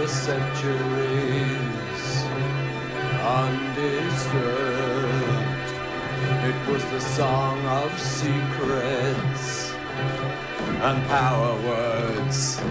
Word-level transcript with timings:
The 0.00 0.08
centuries, 0.08 0.64
undisturbed. 3.22 4.40
It 6.48 6.72
was 6.72 6.82
the 6.86 7.00
song 7.00 7.58
of 7.66 8.00
secrets 8.00 9.74
and 10.86 11.06
power 11.06 11.54
words. 11.68 12.62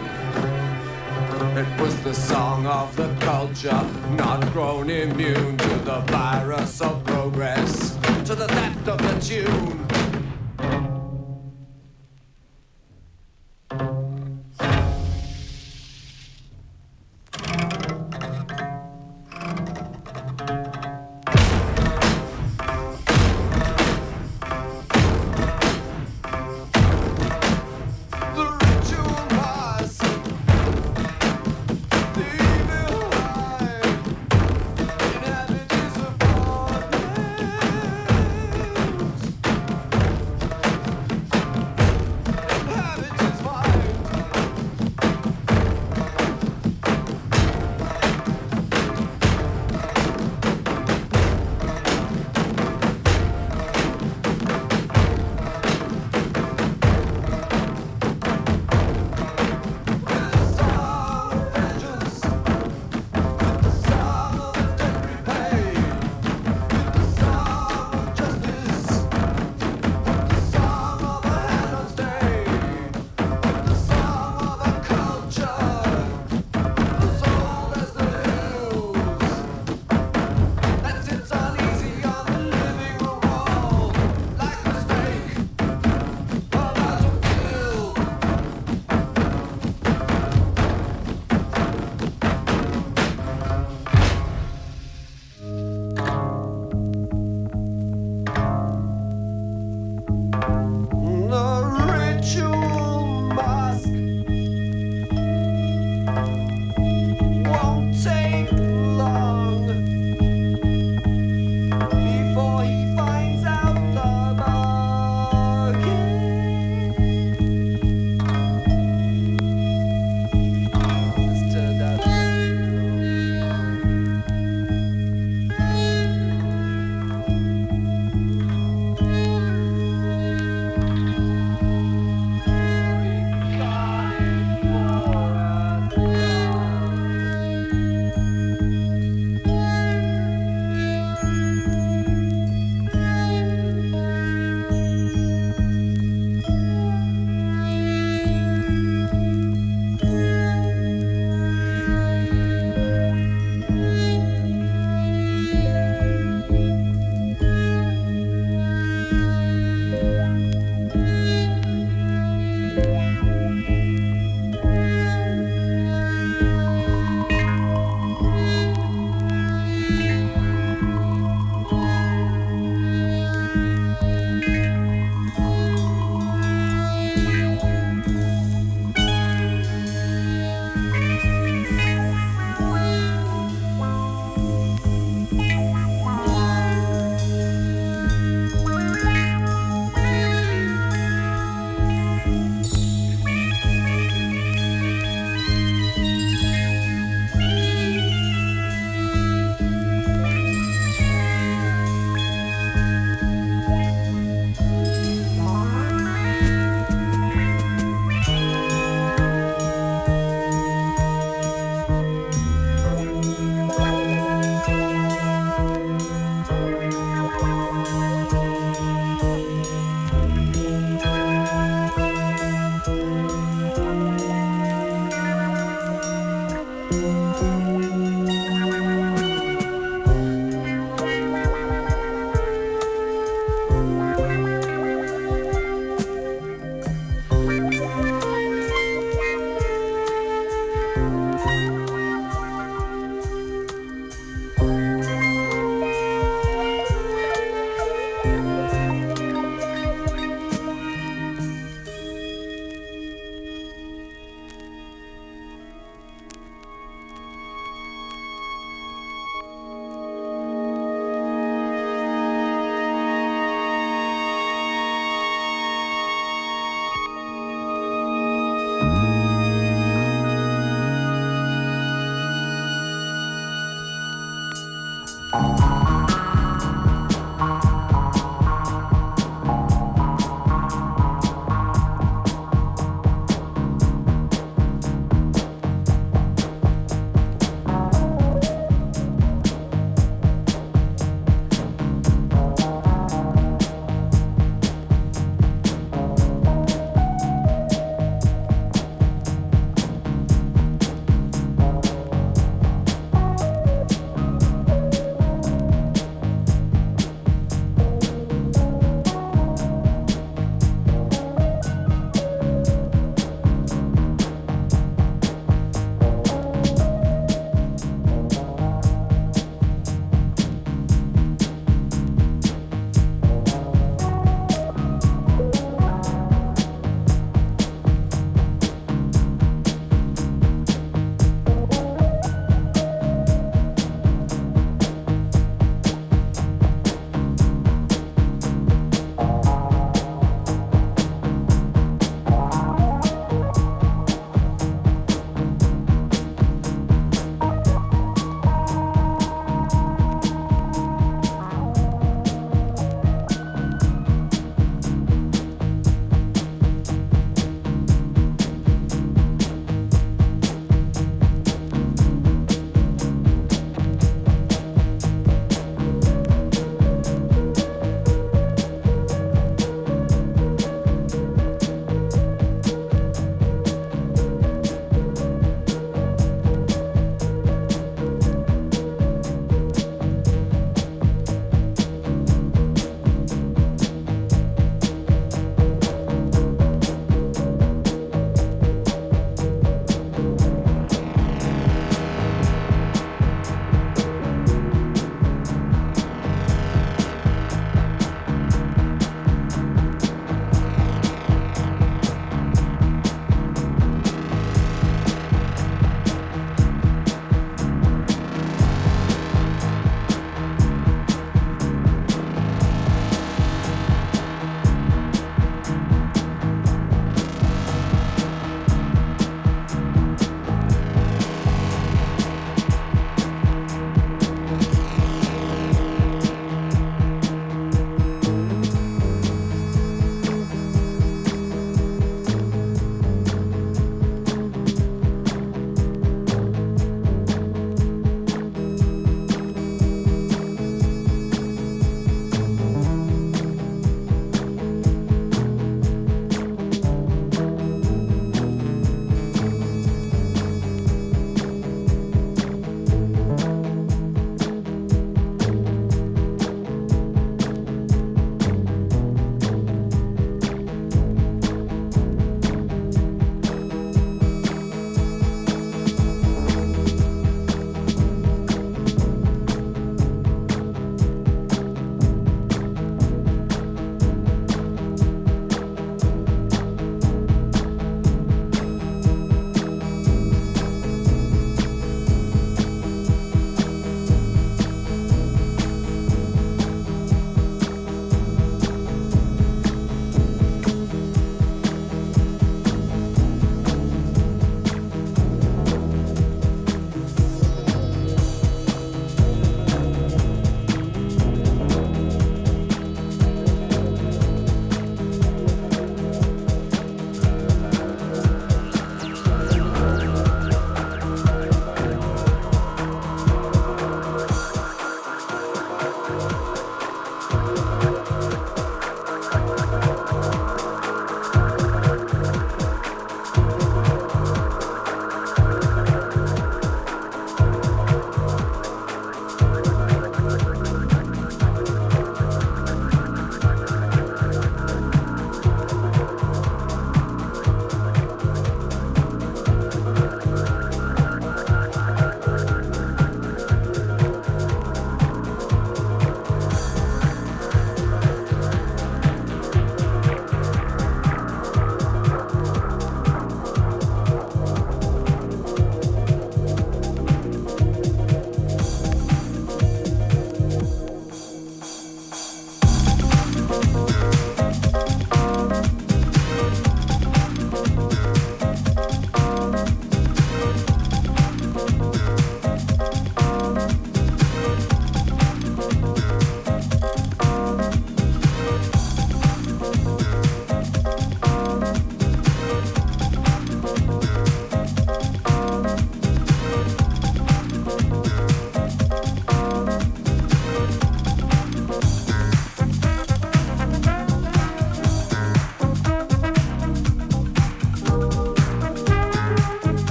It 1.55 1.79
was 1.79 1.95
the 2.01 2.15
song 2.15 2.65
of 2.65 2.95
the 2.95 3.13
culture, 3.19 3.85
not 4.17 4.51
grown 4.51 4.89
immune 4.89 5.55
to 5.57 5.75
the 5.89 5.99
virus 6.07 6.81
of 6.81 7.03
progress, 7.03 7.95
to 8.25 8.33
the 8.33 8.47
theft 8.47 8.87
of 8.87 8.97
the 8.97 9.19
tune. 9.21 9.88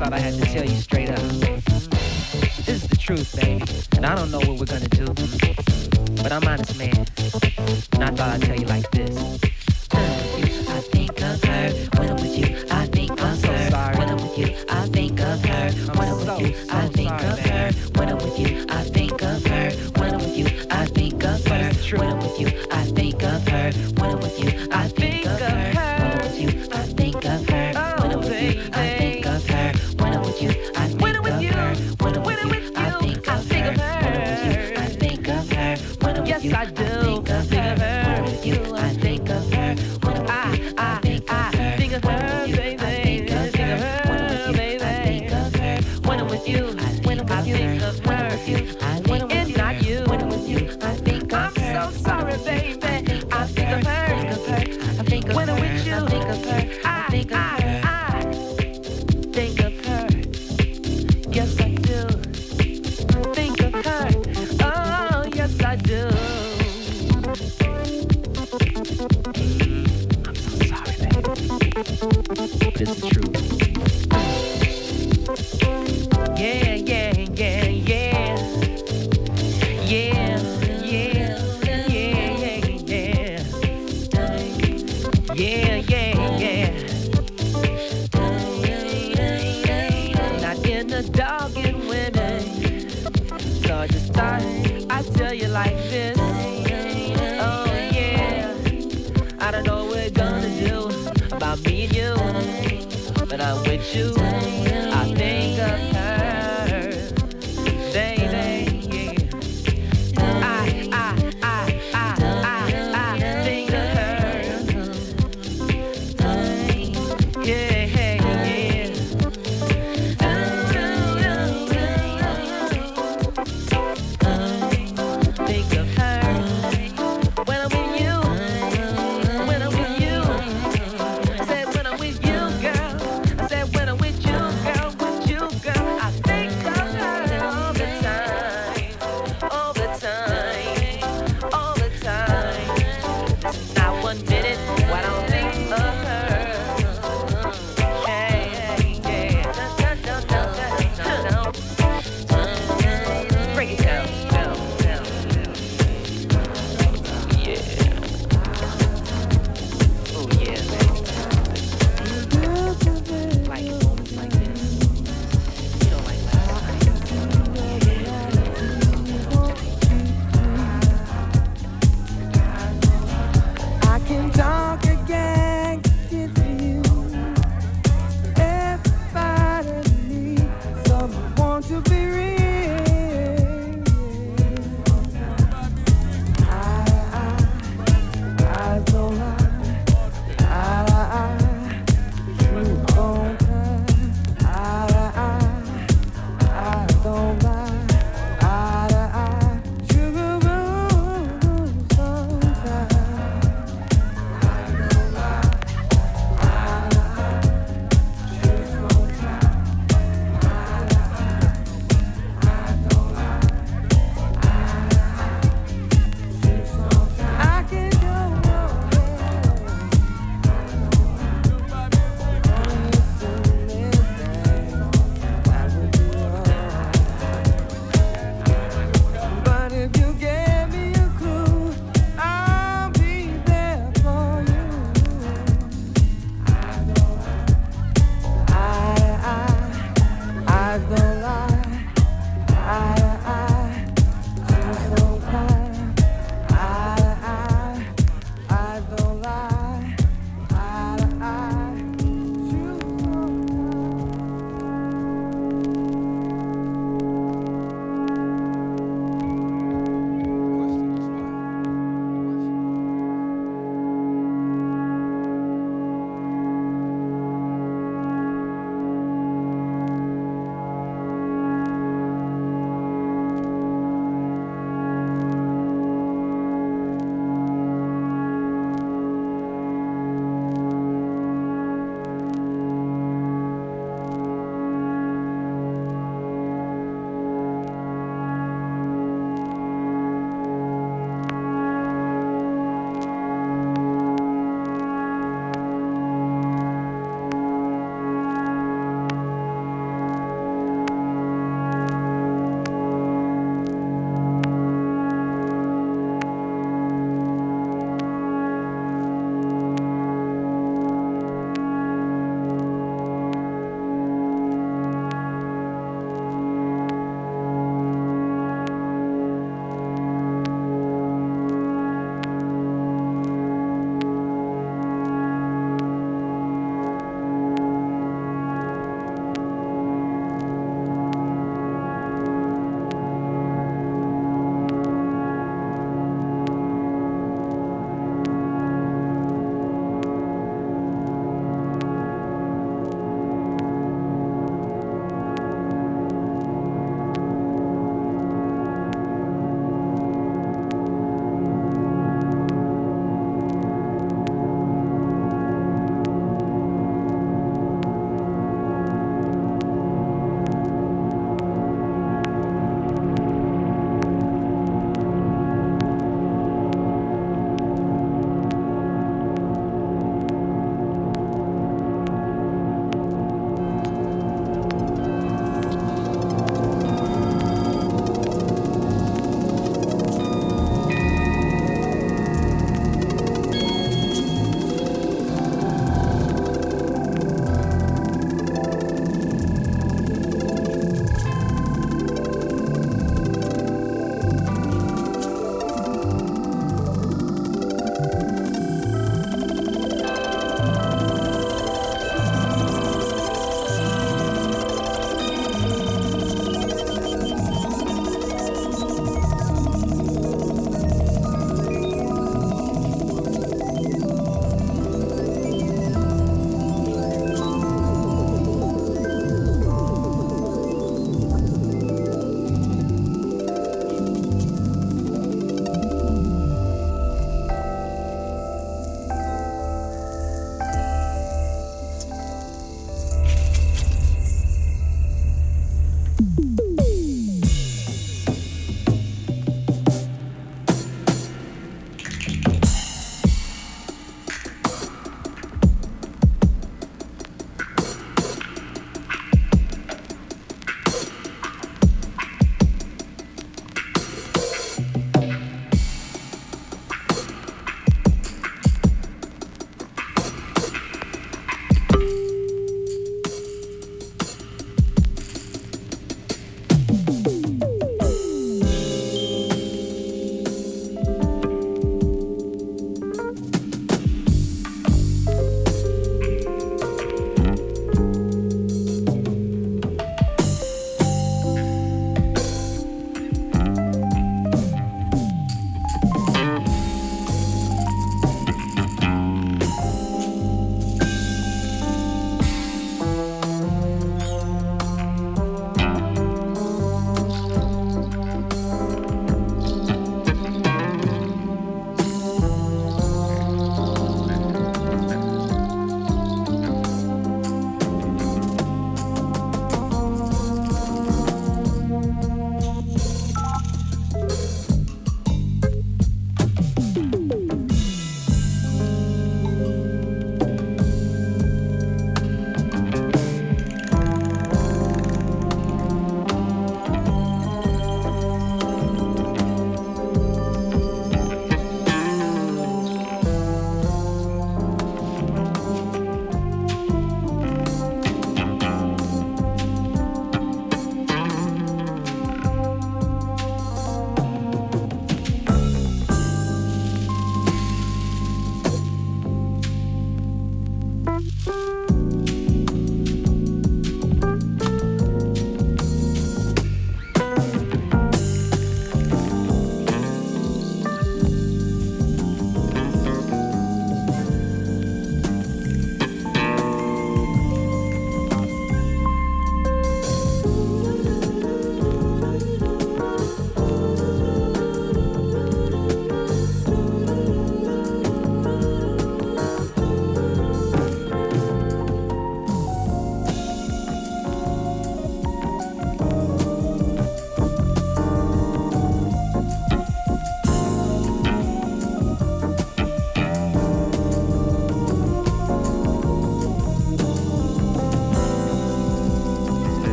Thought 0.00 0.14
I 0.14 0.18
had 0.18 0.32
to 0.32 0.40
tell 0.40 0.64
you 0.64 0.80
straight 0.80 0.99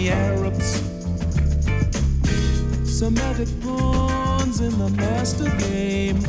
the 0.00 0.10
Arabs. 0.10 0.70
Semitic 2.84 3.48
pawns 3.60 4.60
in 4.60 4.78
the 4.78 4.88
master 4.96 5.50
game. 5.58 6.20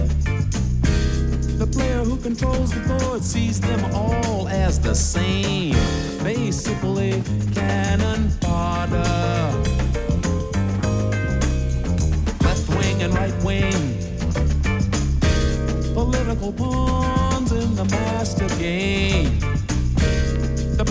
The 1.58 1.68
player 1.68 2.04
who 2.04 2.18
controls 2.18 2.72
the 2.72 2.82
board 2.90 3.24
sees 3.24 3.62
them 3.62 3.84
all 3.94 4.50
as 4.50 4.80
the 4.80 4.94
same. 4.94 5.76
Basically, 6.22 7.24
cannon 7.54 8.30
fodder. 8.42 9.12
Left 12.44 12.68
wing 12.76 13.04
and 13.04 13.14
right 13.14 13.38
wing. 13.44 13.82
Political 15.94 16.54
pawns 16.54 17.52
in 17.54 17.76
the 17.76 17.86
master 17.86 18.50
game. 18.60 19.51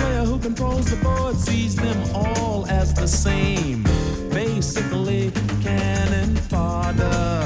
Player 0.01 0.25
who 0.25 0.39
controls 0.39 0.87
the 0.87 0.97
board 1.05 1.37
sees 1.37 1.77
them 1.77 1.99
all 2.15 2.65
as 2.69 2.95
the 2.95 3.07
same. 3.07 3.83
Basically, 4.31 5.31
cannon 5.63 6.35
fodder. 6.37 7.40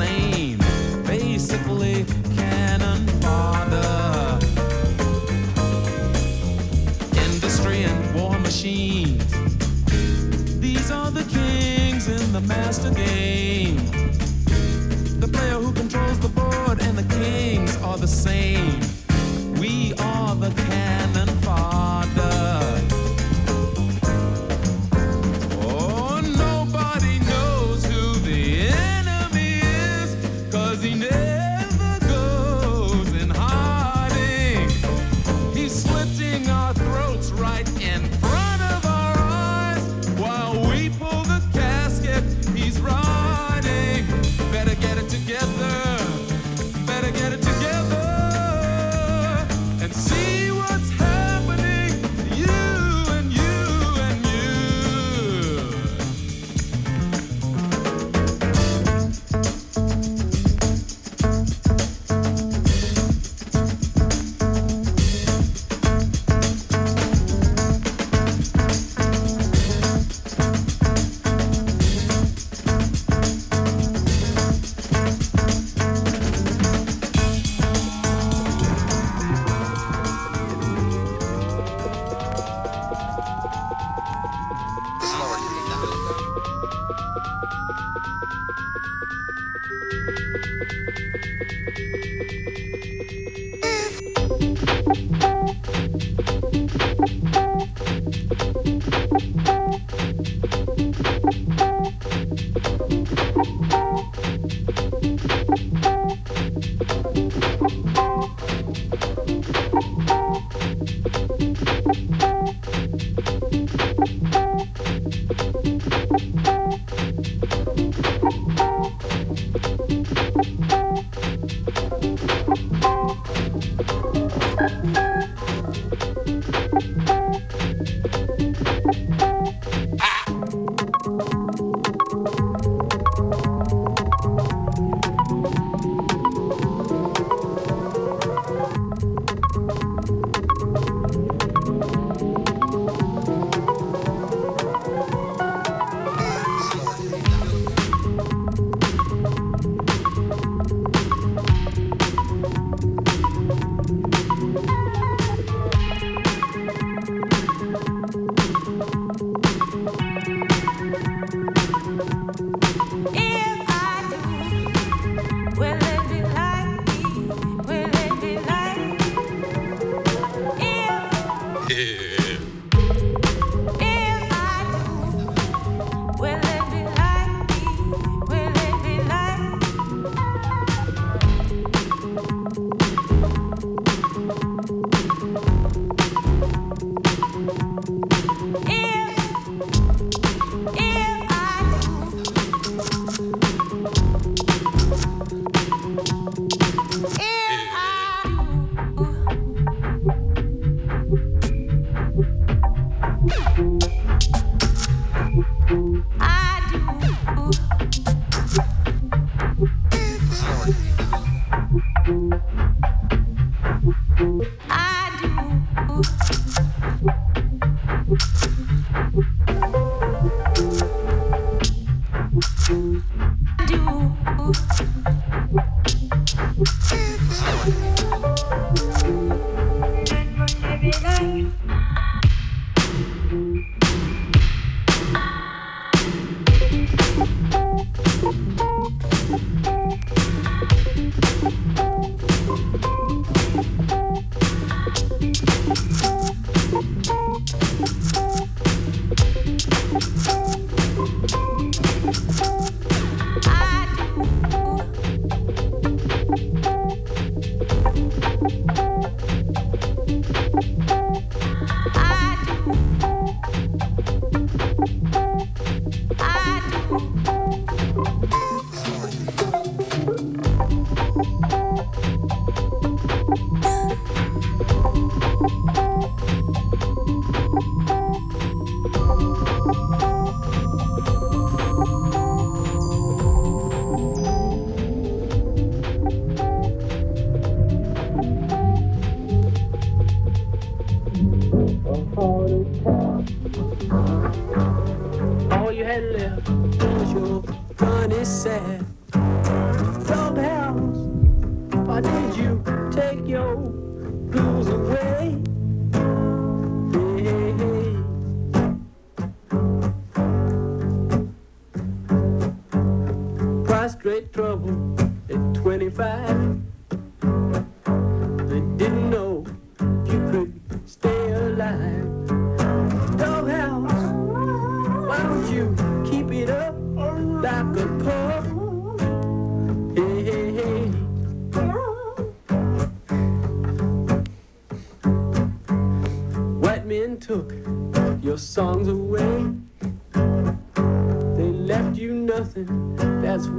Same. 0.00 0.58
Basically, 1.04 2.04
cannon 2.36 3.06
fodder. 3.20 4.38
Industry 7.26 7.84
and 7.84 8.14
war 8.14 8.38
machines. 8.38 9.30
These 10.58 10.90
are 10.90 11.10
the 11.10 11.24
kings 11.24 12.08
in 12.08 12.32
the 12.32 12.40
master 12.40 12.90
game. 12.90 13.76
The 15.20 15.28
player 15.28 15.58
who 15.64 15.72
controls 15.72 16.18
the 16.20 16.28
board 16.28 16.80
and 16.80 16.96
the 16.96 17.08
kings 17.16 17.76
are 17.82 17.98
the 17.98 18.08
same. 18.08 18.89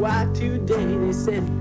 why 0.02 0.28
today 0.34 0.98
they 0.98 1.14
said 1.14 1.61